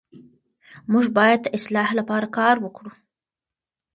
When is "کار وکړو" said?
2.37-2.91